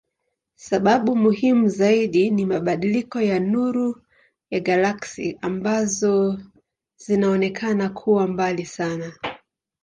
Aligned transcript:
Sababu 0.55 1.15
muhimu 1.15 1.67
zaidi 1.67 2.29
ni 2.31 2.45
mabadiliko 2.45 3.21
ya 3.21 3.39
nuru 3.39 4.01
ya 4.51 4.59
galaksi 4.59 5.37
ambazo 5.41 6.39
zinaonekana 6.97 7.89
kuwa 7.89 8.27
mbali 8.27 8.65
sana. 8.65 9.13